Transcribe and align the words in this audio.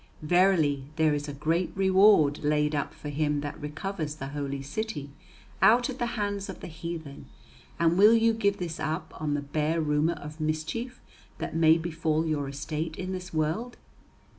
Verily 0.23 0.85
there 0.95 1.13
is 1.13 1.27
a 1.27 1.31
great 1.31 1.71
reward 1.75 2.39
laid 2.43 2.73
up 2.73 2.91
for 2.91 3.09
him 3.09 3.41
that 3.41 3.61
recovers 3.61 4.15
the 4.15 4.29
Holy 4.29 4.63
City 4.63 5.11
out 5.61 5.89
of 5.89 5.99
the 5.99 6.07
hands 6.17 6.49
of 6.49 6.59
the 6.59 6.65
heathen, 6.67 7.27
and 7.79 7.99
will 7.99 8.15
you 8.15 8.33
give 8.33 8.57
this 8.57 8.79
up 8.79 9.13
on 9.21 9.35
the 9.35 9.43
bare 9.43 9.79
rumour 9.79 10.13
of 10.15 10.41
mischief 10.41 11.03
that 11.37 11.55
may 11.55 11.77
befall 11.77 12.25
your 12.25 12.49
estate 12.49 12.95
in 12.95 13.11
this 13.11 13.31
world?" 13.31 13.77